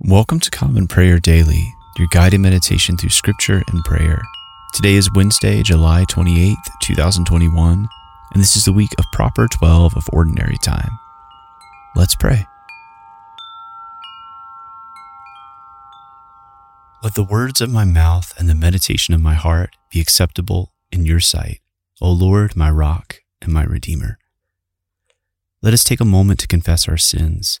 [0.00, 4.20] Welcome to Common Prayer Daily, your guided meditation through scripture and prayer.
[4.74, 7.88] Today is Wednesday, July 28th, 2021,
[8.34, 10.98] and this is the week of proper 12 of ordinary time.
[11.94, 12.44] Let's pray.
[17.02, 21.06] Let the words of my mouth and the meditation of my heart be acceptable in
[21.06, 21.60] your sight,
[22.02, 24.18] O Lord, my rock and my redeemer.
[25.62, 27.60] Let us take a moment to confess our sins.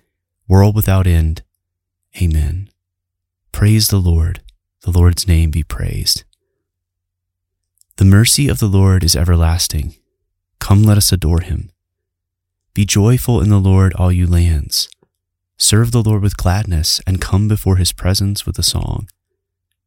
[0.51, 1.43] world without end.
[2.21, 2.69] Amen.
[3.53, 4.41] Praise the Lord.
[4.81, 6.25] The Lord's name be praised.
[7.95, 9.95] The mercy of the Lord is everlasting.
[10.59, 11.71] Come, let us adore him.
[12.73, 14.89] Be joyful in the Lord, all you lands.
[15.57, 19.07] Serve the Lord with gladness and come before his presence with a song.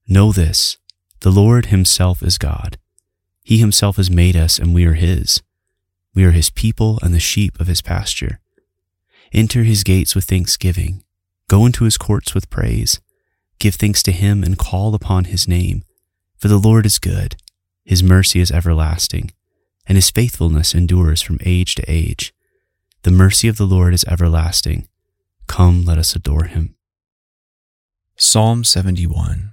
[0.09, 0.79] Know this
[1.21, 2.79] the Lord himself is God.
[3.43, 5.43] He himself has made us, and we are his.
[6.15, 8.41] We are his people and the sheep of his pasture.
[9.33, 11.03] Enter his gates with thanksgiving.
[11.49, 13.01] Go into his courts with praise.
[13.59, 15.85] Give thanks to him and call upon his name.
[16.37, 17.37] For the Lord is good.
[17.85, 19.33] His mercy is everlasting,
[19.87, 22.33] and his faithfulness endures from age to age.
[23.03, 24.89] The mercy of the Lord is everlasting.
[25.47, 26.75] Come, let us adore him.
[28.17, 29.53] Psalm 71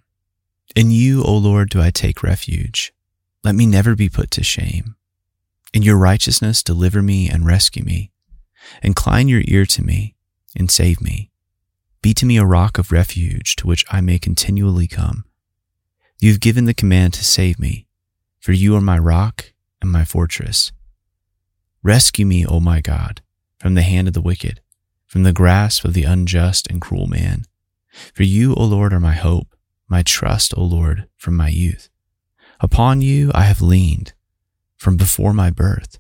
[0.76, 2.94] In you, O Lord, do I take refuge.
[3.44, 4.96] Let me never be put to shame.
[5.74, 8.11] In your righteousness, deliver me and rescue me.
[8.84, 10.16] Incline your ear to me
[10.56, 11.32] and save me.
[12.02, 15.26] Be to me a rock of refuge to which I may continually come.
[16.20, 17.88] You have given the command to save me,
[18.40, 20.72] for you are my rock and my fortress.
[21.84, 23.22] Rescue me, O my God,
[23.60, 24.62] from the hand of the wicked,
[25.08, 27.46] from the grasp of the unjust and cruel man.
[28.14, 29.56] For you, O Lord, are my hope,
[29.88, 31.90] my trust, O Lord, from my youth.
[32.60, 34.14] Upon you I have leaned
[34.78, 35.98] from before my birth.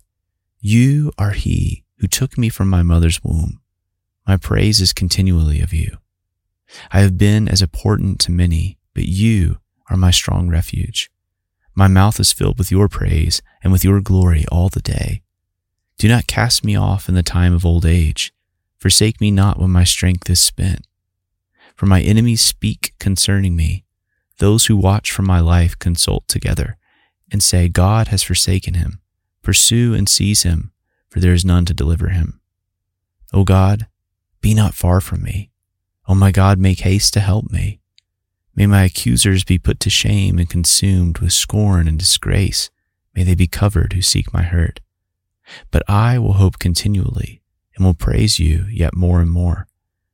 [0.59, 3.61] You are he who took me from my mother's womb.
[4.27, 5.97] My praise is continually of you.
[6.91, 11.11] I have been as a portent to many, but you are my strong refuge.
[11.75, 15.21] My mouth is filled with your praise and with your glory all the day.
[15.99, 18.33] Do not cast me off in the time of old age.
[18.79, 20.87] Forsake me not when my strength is spent.
[21.75, 23.85] For my enemies speak concerning me.
[24.39, 26.77] Those who watch for my life consult together
[27.31, 29.01] and say, God has forsaken him.
[29.43, 30.71] Pursue and seize him,
[31.11, 32.39] for there is none to deliver him.
[33.33, 33.87] O God,
[34.39, 35.51] be not far from me.
[36.07, 37.79] O my God, make haste to help me.
[38.55, 42.69] May my accusers be put to shame and consumed with scorn and disgrace.
[43.13, 44.79] May they be covered who seek my hurt.
[45.69, 47.41] But I will hope continually
[47.75, 49.67] and will praise you yet more and more.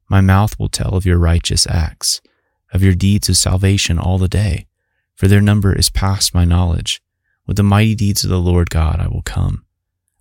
[0.09, 2.21] My mouth will tell of your righteous acts,
[2.71, 4.67] of your deeds of salvation all the day,
[5.15, 7.01] for their number is past my knowledge.
[7.45, 9.65] With the mighty deeds of the Lord God I will come.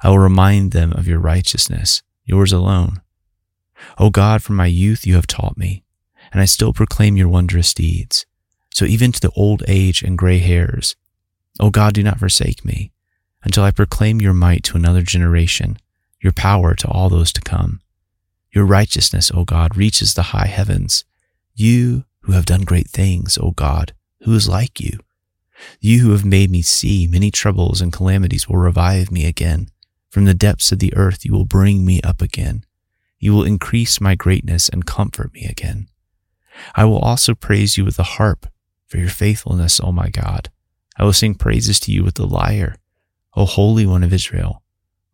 [0.02, 3.00] I will remind them of your righteousness, yours alone.
[3.98, 5.84] O God, from my youth you have taught me,
[6.32, 8.26] and I still proclaim your wondrous deeds.
[8.74, 10.96] So even to the old age and gray hairs,
[11.58, 12.92] O God, do not forsake me,
[13.42, 15.78] until I proclaim your might to another generation,
[16.20, 17.80] your power to all those to come.
[18.52, 21.04] Your righteousness, O God, reaches the high heavens.
[21.54, 24.98] You who have done great things, O God, who is like you?
[25.80, 29.70] You who have made me see many troubles and calamities will revive me again.
[30.16, 32.64] From the depths of the earth you will bring me up again.
[33.18, 35.88] You will increase my greatness and comfort me again.
[36.74, 38.46] I will also praise you with the harp
[38.86, 40.48] for your faithfulness, O my God.
[40.98, 42.76] I will sing praises to you with the lyre,
[43.36, 44.62] O Holy One of Israel.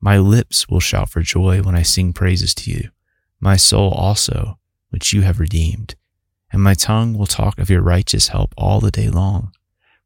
[0.00, 2.90] My lips will shout for joy when I sing praises to you,
[3.40, 4.56] my soul also,
[4.90, 5.96] which you have redeemed.
[6.52, 9.50] And my tongue will talk of your righteous help all the day long,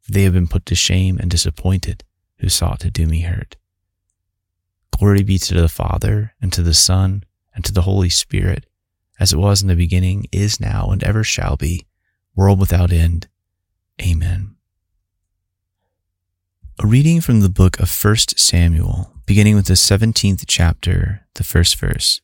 [0.00, 2.02] for they have been put to shame and disappointed
[2.38, 3.56] who sought to do me hurt.
[4.90, 7.24] Glory be to the Father, and to the Son,
[7.54, 8.66] and to the Holy Spirit,
[9.18, 11.86] as it was in the beginning, is now, and ever shall be,
[12.34, 13.28] world without end.
[14.00, 14.56] Amen.
[16.78, 21.76] A reading from the book of 1 Samuel, beginning with the 17th chapter, the first
[21.76, 22.20] verse.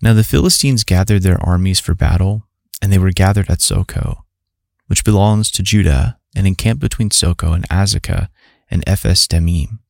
[0.00, 2.48] Now the Philistines gathered their armies for battle,
[2.80, 4.24] and they were gathered at Socoh,
[4.88, 8.28] which belongs to Judah, and encamped between Socoh and Azekah
[8.70, 9.80] and Ephes Dammim.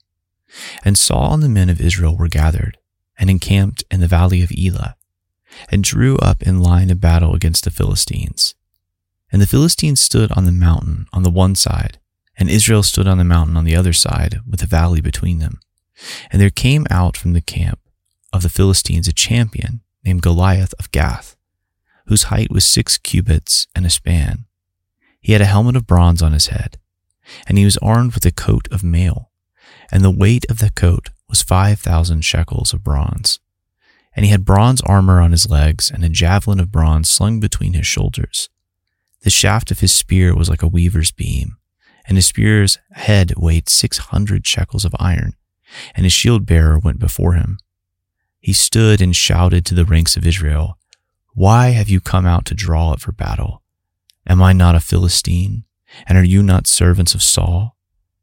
[0.85, 2.79] And Saul and the men of Israel were gathered,
[3.19, 4.97] and encamped in the valley of Elah,
[5.71, 8.55] and drew up in line of battle against the Philistines.
[9.31, 11.99] And the Philistines stood on the mountain on the one side,
[12.37, 15.61] and Israel stood on the mountain on the other side, with a valley between them.
[16.31, 17.81] And there came out from the camp
[18.33, 21.37] of the Philistines a champion named Goliath of Gath,
[22.07, 24.47] whose height was six cubits and a span.
[25.21, 26.79] He had a helmet of bronze on his head,
[27.47, 29.31] and he was armed with a coat of mail,
[29.93, 33.39] and the weight of the coat was five thousand shekels of bronze.
[34.17, 37.75] And he had bronze armor on his legs, and a javelin of bronze slung between
[37.75, 38.49] his shoulders.
[39.23, 41.57] The shaft of his spear was like a weaver's beam,
[42.07, 45.35] and his spear's head weighed six hundred shekels of iron,
[45.95, 47.59] and his shield bearer went before him.
[48.41, 50.77] He stood and shouted to the ranks of Israel,
[51.35, 53.63] Why have you come out to draw up for battle?
[54.27, 55.65] Am I not a Philistine?
[56.07, 57.77] And are you not servants of Saul?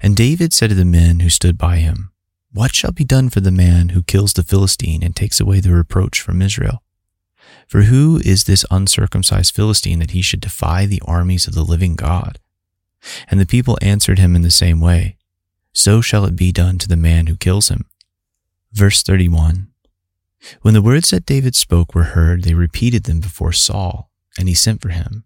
[0.00, 2.12] And David said to the men who stood by him,
[2.52, 5.72] What shall be done for the man who kills the Philistine and takes away the
[5.72, 6.82] reproach from Israel?
[7.68, 11.94] For who is this uncircumcised Philistine that he should defy the armies of the living
[11.94, 12.38] God?
[13.28, 15.16] And the people answered him in the same way
[15.72, 17.86] So shall it be done to the man who kills him.
[18.72, 19.68] Verse 31
[20.60, 24.54] When the words that David spoke were heard, they repeated them before Saul, and he
[24.54, 25.24] sent for him.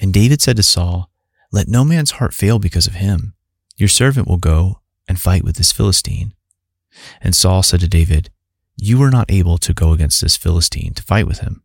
[0.00, 1.10] And David said to Saul,
[1.52, 3.35] Let no man's heart fail because of him.
[3.76, 6.32] Your servant will go and fight with this Philistine.
[7.20, 8.30] And Saul said to David,
[8.76, 11.62] You are not able to go against this Philistine to fight with him,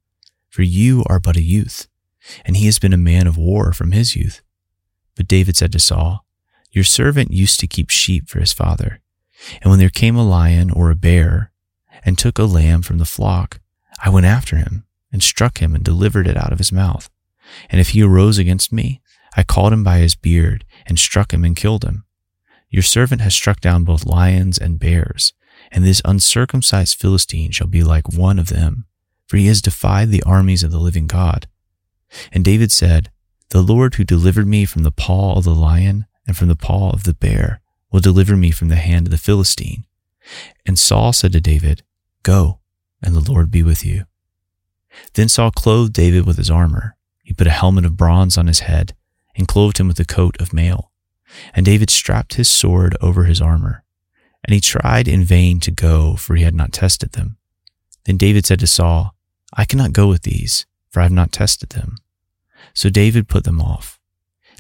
[0.50, 1.88] for you are but a youth,
[2.46, 4.42] and he has been a man of war from his youth.
[5.16, 6.26] But David said to Saul,
[6.72, 9.00] Your servant used to keep sheep for his father.
[9.62, 11.52] And when there came a lion or a bear
[12.04, 13.60] and took a lamb from the flock,
[14.04, 17.10] I went after him and struck him and delivered it out of his mouth.
[17.70, 19.01] And if he arose against me,
[19.36, 22.04] I called him by his beard and struck him and killed him.
[22.70, 25.34] Your servant has struck down both lions and bears,
[25.72, 28.86] and this uncircumcised Philistine shall be like one of them,
[29.28, 31.48] for he has defied the armies of the living God.
[32.32, 33.12] And David said,
[33.50, 36.92] The Lord who delivered me from the paw of the lion and from the paw
[36.92, 37.62] of the bear
[37.92, 39.86] will deliver me from the hand of the Philistine.
[40.66, 41.84] And Saul said to David,
[42.24, 42.60] Go,
[43.02, 44.06] and the Lord be with you.
[45.14, 46.96] Then Saul clothed David with his armor.
[47.24, 48.94] He put a helmet of bronze on his head
[49.42, 50.92] and clothed him with a coat of mail.
[51.56, 53.84] And David strapped his sword over his armor.
[54.46, 57.38] And he tried in vain to go, for he had not tested them.
[58.06, 59.16] Then David said to Saul,
[59.52, 61.96] I cannot go with these, for I have not tested them.
[62.76, 64.00] So David put them off.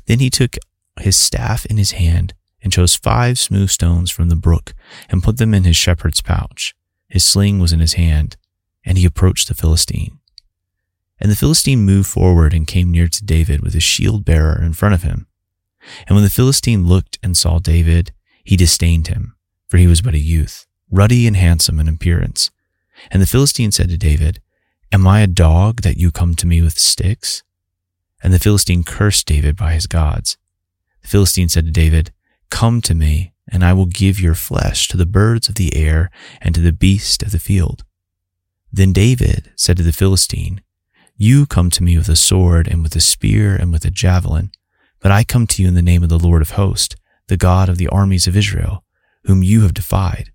[0.08, 0.58] Then he took
[1.00, 4.74] his staff in his hand and chose five smooth stones from the brook
[5.10, 6.74] and put them in his shepherd's pouch.
[7.08, 8.36] His sling was in his hand,
[8.84, 10.21] and he approached the Philistine.
[11.22, 14.74] And the Philistine moved forward and came near to David with his shield bearer in
[14.74, 15.28] front of him.
[16.08, 18.12] And when the Philistine looked and saw David,
[18.44, 19.36] he disdained him,
[19.70, 22.50] for he was but a youth, ruddy and handsome in appearance.
[23.12, 24.42] And the Philistine said to David,
[24.92, 27.44] Am I a dog that you come to me with sticks?
[28.24, 30.38] And the Philistine cursed David by his gods.
[31.02, 32.12] The Philistine said to David,
[32.50, 36.10] Come to me, and I will give your flesh to the birds of the air
[36.42, 37.84] and to the beasts of the field.
[38.72, 40.62] Then David said to the Philistine,
[41.24, 44.50] You come to me with a sword and with a spear and with a javelin,
[45.00, 46.96] but I come to you in the name of the Lord of hosts,
[47.28, 48.84] the God of the armies of Israel,
[49.26, 50.32] whom you have defied.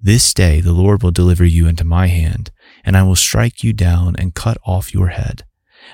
[0.00, 2.50] This day the Lord will deliver you into my hand,
[2.82, 5.44] and I will strike you down and cut off your head.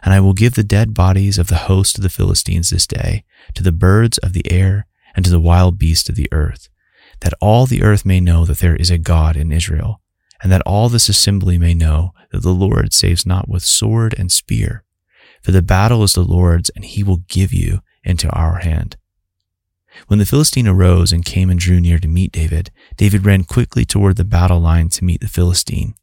[0.04, 3.24] And I will give the dead bodies of the host of the Philistines this day
[3.54, 4.86] to the birds of the air
[5.16, 6.68] and to the wild beasts of the earth,
[7.22, 10.00] that all the earth may know that there is a God in Israel,
[10.42, 14.30] and that all this assembly may know that the Lord saves not with sword and
[14.30, 14.84] spear.
[15.42, 18.96] For the battle is the Lord's, and he will give you into our hand.
[20.06, 23.84] When the Philistine arose and came and drew near to meet David, David ran quickly
[23.84, 25.94] toward the battle line to meet the Philistine.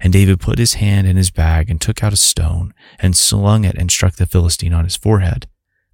[0.00, 3.64] And David put his hand in his bag and took out a stone and slung
[3.64, 5.48] it and struck the Philistine on his forehead.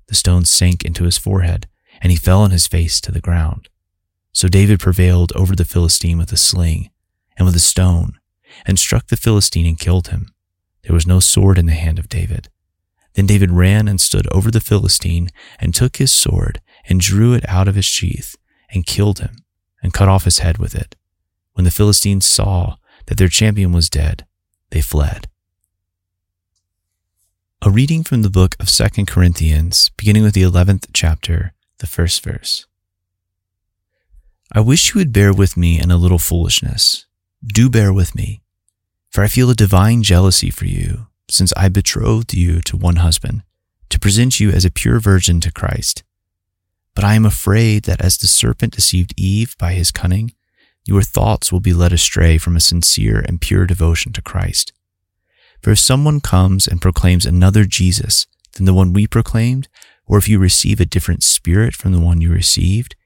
[0.08, 1.68] The stone sank into his forehead,
[2.00, 3.68] and he fell on his face to the ground.
[4.32, 6.90] So David prevailed over the Philistine with a sling
[7.36, 8.18] and with a stone,
[8.64, 10.32] and struck the Philistine and killed him.
[10.82, 12.48] There was no sword in the hand of David.
[13.14, 17.48] Then David ran and stood over the Philistine, and took his sword, and drew it
[17.48, 18.36] out of his sheath,
[18.70, 19.36] and killed him,
[19.82, 20.96] and cut off his head with it.
[21.54, 22.76] When the Philistines saw
[23.06, 24.26] that their champion was dead,
[24.70, 25.28] they fled.
[27.62, 32.22] A reading from the book of 2 Corinthians, beginning with the 11th chapter, the first
[32.22, 32.66] verse.
[34.52, 37.05] I wish you would bear with me in a little foolishness.
[37.44, 38.42] Do bear with me,
[39.10, 43.42] for I feel a divine jealousy for you, since I betrothed you to one husband,
[43.90, 46.02] to present you as a pure virgin to Christ.
[46.94, 50.32] But I am afraid that as the serpent deceived Eve by his cunning,
[50.86, 54.72] your thoughts will be led astray from a sincere and pure devotion to Christ.
[55.60, 59.68] For if someone comes and proclaims another Jesus than the one we proclaimed,
[60.06, 62.96] or if you receive a different spirit from the one you received,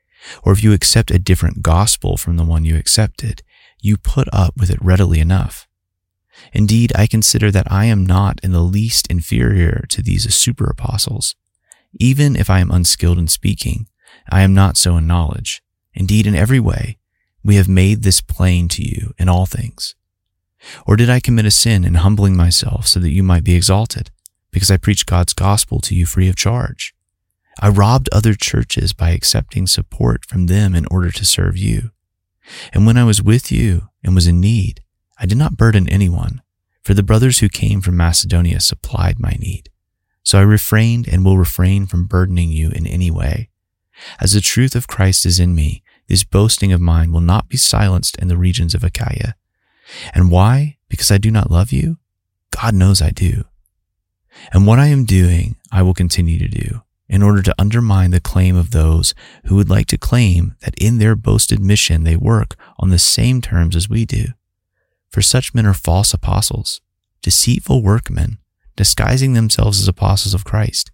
[0.42, 3.42] or if you accept a different gospel from the one you accepted,
[3.82, 5.66] you put up with it readily enough.
[6.52, 11.34] Indeed, I consider that I am not in the least inferior to these super apostles.
[11.98, 13.88] Even if I am unskilled in speaking,
[14.30, 15.62] I am not so in knowledge.
[15.94, 16.98] Indeed, in every way,
[17.42, 19.94] we have made this plain to you in all things.
[20.86, 24.10] Or did I commit a sin in humbling myself so that you might be exalted,
[24.50, 26.94] because I preached God's gospel to you free of charge?
[27.60, 31.90] I robbed other churches by accepting support from them in order to serve you.
[32.72, 34.82] And when I was with you and was in need,
[35.18, 36.42] I did not burden anyone,
[36.82, 39.70] for the brothers who came from Macedonia supplied my need.
[40.22, 43.50] So I refrained and will refrain from burdening you in any way.
[44.20, 47.56] As the truth of Christ is in me, this boasting of mine will not be
[47.56, 49.34] silenced in the regions of Achaia.
[50.14, 50.78] And why?
[50.88, 51.98] Because I do not love you?
[52.50, 53.44] God knows I do.
[54.52, 58.20] And what I am doing, I will continue to do in order to undermine the
[58.20, 59.14] claim of those
[59.46, 63.42] who would like to claim that in their boasted mission they work on the same
[63.42, 64.26] terms as we do.
[65.10, 66.80] For such men are false apostles,
[67.20, 68.38] deceitful workmen,
[68.76, 70.92] disguising themselves as apostles of Christ.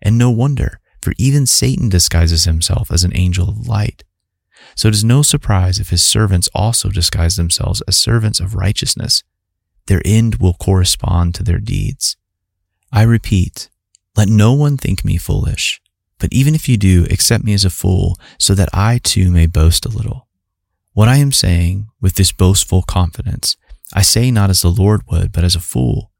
[0.00, 4.04] And no wonder, for even Satan disguises himself as an angel of light.
[4.76, 9.24] So it is no surprise if his servants also disguise themselves as servants of righteousness.
[9.88, 12.16] Their end will correspond to their deeds.
[12.92, 13.70] I repeat,
[14.18, 15.80] let no one think me foolish,
[16.18, 19.46] but even if you do, accept me as a fool, so that I too may
[19.46, 20.26] boast a little.
[20.92, 23.56] What I am saying with this boastful confidence,
[23.94, 26.10] I say not as the Lord would, but as a fool.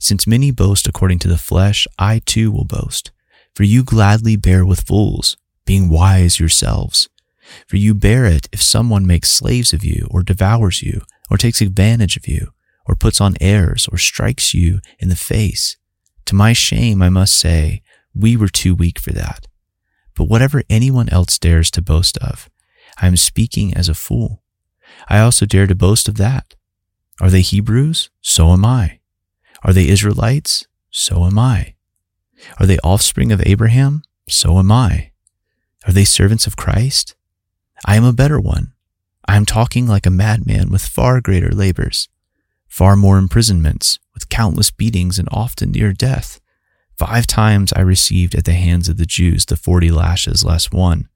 [0.00, 3.12] Since many boast according to the flesh, I too will boast.
[3.54, 7.08] For you gladly bear with fools, being wise yourselves.
[7.68, 11.60] For you bear it if someone makes slaves of you, or devours you, or takes
[11.60, 12.48] advantage of you,
[12.84, 15.76] or puts on airs, or strikes you in the face.
[16.26, 17.82] To my shame, I must say,
[18.14, 19.46] we were too weak for that.
[20.14, 22.48] But whatever anyone else dares to boast of,
[23.00, 24.42] I am speaking as a fool.
[25.08, 26.54] I also dare to boast of that.
[27.20, 28.10] Are they Hebrews?
[28.20, 29.00] So am I.
[29.62, 30.66] Are they Israelites?
[30.90, 31.74] So am I.
[32.58, 34.02] Are they offspring of Abraham?
[34.28, 35.10] So am I.
[35.86, 37.14] Are they servants of Christ?
[37.84, 38.72] I am a better one.
[39.26, 42.08] I am talking like a madman with far greater labors,
[42.74, 46.40] far more imprisonments, with countless beatings and often near death.
[46.98, 51.08] Five times I received at the hands of the Jews the forty lashes less one.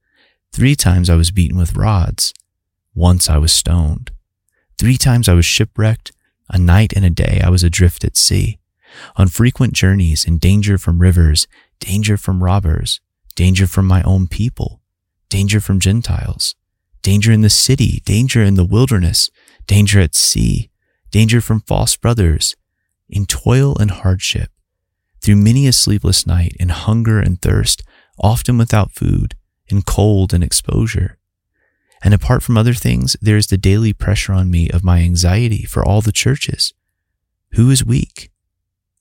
[0.52, 2.32] Three times I was beaten with rods.
[2.94, 4.12] Once I was stoned.
[4.78, 6.12] Three times I was shipwrecked.
[6.48, 8.60] A night and a day I was adrift at sea.
[9.16, 11.48] On frequent journeys in danger from rivers,
[11.80, 13.00] danger from robbers,
[13.34, 14.80] danger from my own people,
[15.28, 16.54] danger from Gentiles,
[17.02, 19.28] danger in the city, danger in the wilderness,
[19.66, 20.67] danger at sea,
[21.10, 22.56] danger from false brothers,
[23.08, 24.50] in toil and hardship,
[25.22, 27.82] through many a sleepless night, in hunger and thirst,
[28.18, 29.34] often without food,
[29.68, 31.18] in cold and exposure.
[32.02, 35.64] And apart from other things, there is the daily pressure on me of my anxiety
[35.64, 36.72] for all the churches.
[37.52, 38.30] Who is weak?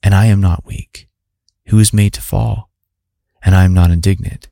[0.01, 1.07] And I am not weak.
[1.67, 2.69] Who is made to fall?
[3.43, 4.49] And I am not indignant.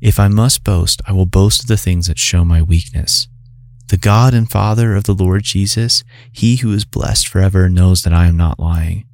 [0.00, 3.28] If I must boast, I will boast of the things that show my weakness.
[3.88, 8.12] The God and Father of the Lord Jesus, he who is blessed forever, knows that
[8.12, 9.06] I am not lying.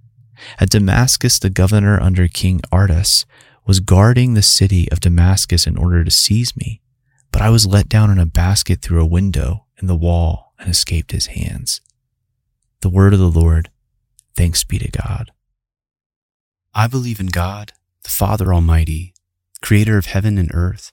[0.59, 3.25] At Damascus, the governor under King Aretas
[3.67, 6.81] was guarding the city of Damascus in order to seize me,
[7.33, 10.69] but I was let down in a basket through a window in the wall and
[10.69, 11.81] escaped his hands.
[12.81, 13.71] The word of the Lord.
[14.37, 15.31] Thanks be to God.
[16.75, 19.15] I believe in God, the Father Almighty
[19.65, 20.93] creator of heaven and earth.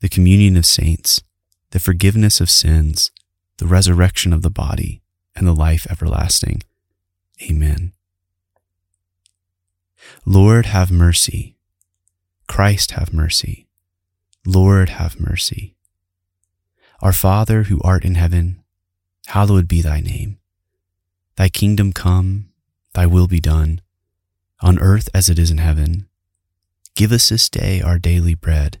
[0.00, 1.22] the communion of saints,
[1.70, 3.10] the forgiveness of sins,
[3.58, 5.02] the resurrection of the body,
[5.36, 6.62] and the life everlasting.
[7.42, 7.92] Amen.
[10.26, 11.56] Lord, have mercy.
[12.48, 13.66] Christ, have mercy.
[14.46, 15.74] Lord, have mercy.
[17.02, 18.62] Our Father, who art in heaven,
[19.26, 20.38] hallowed be thy name.
[21.36, 22.48] Thy kingdom come,
[22.94, 23.80] thy will be done,
[24.60, 26.08] on earth as it is in heaven.
[26.94, 28.80] Give us this day our daily bread,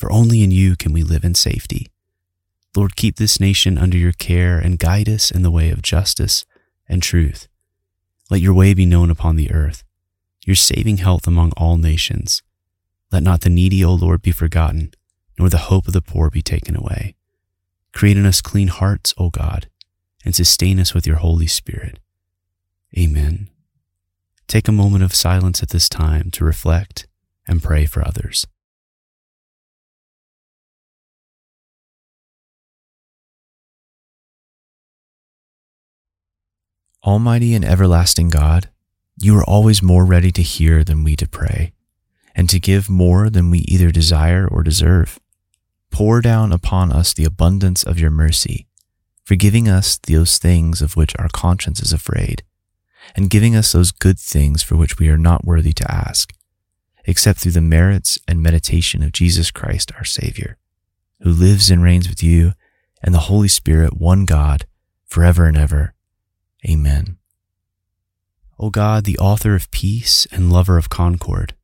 [0.00, 1.88] for only in you can we live in safety.
[2.74, 6.46] Lord, keep this nation under your care and guide us in the way of justice
[6.88, 7.48] and truth.
[8.30, 9.84] Let your way be known upon the earth,
[10.46, 12.40] your saving health among all nations.
[13.12, 14.94] Let not the needy, O Lord, be forgotten,
[15.38, 17.14] nor the hope of the poor be taken away.
[17.92, 19.68] Create in us clean hearts, O God,
[20.24, 21.98] and sustain us with your Holy Spirit.
[22.96, 23.50] Amen.
[24.48, 27.06] Take a moment of silence at this time to reflect
[27.46, 28.46] and pray for others.
[37.04, 38.68] Almighty and everlasting God,
[39.16, 41.72] you are always more ready to hear than we to pray,
[42.34, 45.18] and to give more than we either desire or deserve.
[45.90, 48.66] Pour down upon us the abundance of your mercy,
[49.24, 52.42] forgiving us those things of which our conscience is afraid,
[53.16, 56.34] and giving us those good things for which we are not worthy to ask,
[57.06, 60.58] except through the merits and meditation of Jesus Christ our Savior,
[61.22, 62.52] who lives and reigns with you
[63.02, 64.66] and the Holy Spirit, one God,
[65.06, 65.94] forever and ever.
[66.68, 67.16] Amen.
[68.58, 71.54] O God, the author of peace and lover of concord,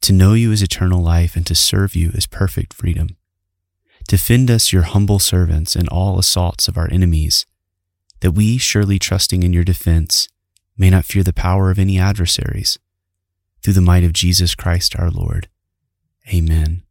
[0.00, 3.16] to know you is eternal life and to serve you is perfect freedom.
[4.08, 7.46] Defend us, your humble servants, in all assaults of our enemies,
[8.20, 10.28] that we, surely trusting in your defense,
[10.76, 12.78] may not fear the power of any adversaries.
[13.62, 15.48] Through the might of Jesus Christ our Lord.
[16.32, 16.82] Amen.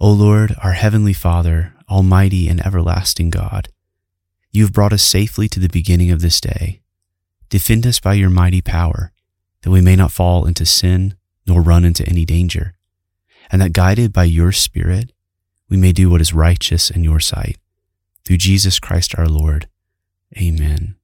[0.00, 3.68] O Lord, our heavenly Father, almighty and everlasting God,
[4.50, 6.80] you have brought us safely to the beginning of this day.
[7.48, 9.12] Defend us by your mighty power,
[9.62, 11.14] that we may not fall into sin
[11.46, 12.74] nor run into any danger,
[13.50, 15.12] and that guided by your Spirit,
[15.68, 17.56] we may do what is righteous in your sight.
[18.24, 19.68] Through Jesus Christ our Lord.
[20.36, 20.96] Amen.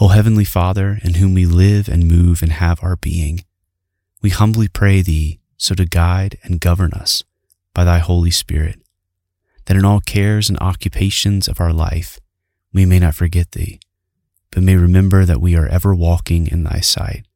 [0.00, 3.44] O Heavenly Father, in whom we live and move and have our being,
[4.22, 7.24] we humbly pray Thee so to guide and govern us
[7.74, 8.80] by Thy Holy Spirit,
[9.68, 12.18] that in all cares and occupations of our life
[12.72, 13.78] we may not forget Thee,
[14.50, 17.26] but may remember that we are ever walking in Thy sight.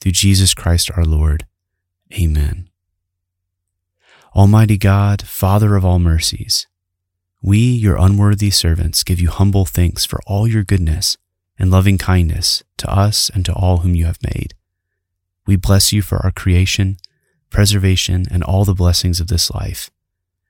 [0.00, 1.46] Through Jesus Christ our Lord.
[2.14, 2.70] Amen.
[4.34, 6.66] Almighty God, Father of all mercies,
[7.42, 11.18] we, your unworthy servants, give you humble thanks for all your goodness
[11.58, 14.54] and loving kindness to us and to all whom you have made.
[15.46, 16.96] We bless you for our creation,
[17.50, 19.90] preservation, and all the blessings of this life,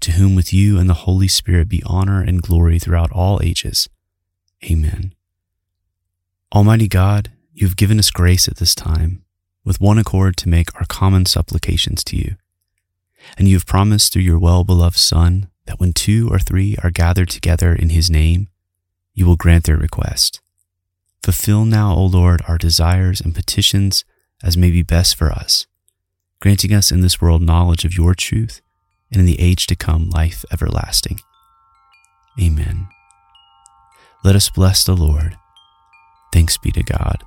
[0.00, 3.88] to whom with you and the Holy Spirit be honor and glory throughout all ages.
[4.64, 5.14] Amen.
[6.54, 9.24] Almighty God, you have given us grace at this time,
[9.64, 12.36] with one accord to make our common supplications to you.
[13.36, 16.90] And you have promised through your well beloved Son that when two or three are
[16.90, 18.48] gathered together in his name,
[19.12, 20.40] you will grant their request.
[21.22, 24.04] Fulfill now, O Lord, our desires and petitions
[24.42, 25.66] as may be best for us,
[26.40, 28.62] granting us in this world knowledge of your truth
[29.12, 31.20] and in the age to come life everlasting.
[32.40, 32.88] Amen.
[34.24, 35.36] Let us bless the Lord.
[36.32, 37.24] Thanks be to God.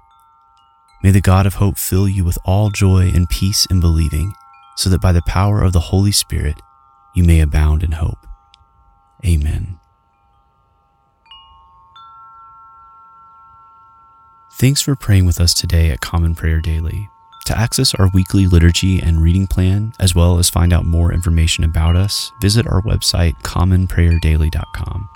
[1.03, 4.33] May the God of hope fill you with all joy and peace in believing,
[4.77, 6.55] so that by the power of the Holy Spirit
[7.15, 8.27] you may abound in hope.
[9.25, 9.79] Amen.
[14.53, 17.09] Thanks for praying with us today at Common Prayer Daily.
[17.45, 21.63] To access our weekly liturgy and reading plan, as well as find out more information
[21.63, 25.09] about us, visit our website, commonprayerdaily.com.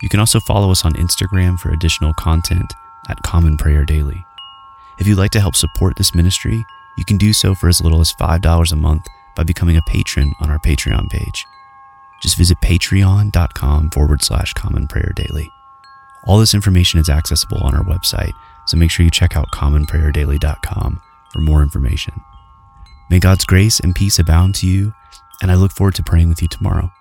[0.00, 2.72] You can also follow us on Instagram for additional content
[3.08, 4.24] at Common Prayer Daily.
[4.98, 6.64] If you'd like to help support this ministry,
[6.96, 10.32] you can do so for as little as $5 a month by becoming a patron
[10.40, 11.46] on our Patreon page.
[12.22, 15.52] Just visit patreon.com forward slash common prayer daily.
[16.24, 18.32] All this information is accessible on our website,
[18.66, 21.00] so make sure you check out commonprayerdaily.com
[21.32, 22.20] for more information.
[23.10, 24.92] May God's grace and peace abound to you,
[25.40, 26.92] and I look forward to praying with you tomorrow.